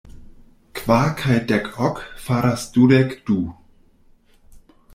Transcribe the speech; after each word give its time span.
Kvar 0.77 1.11
kaj 1.19 1.35
dek 1.51 1.67
ok 1.89 1.97
faras 2.25 2.63
dudek 2.79 3.15
du. 3.29 3.39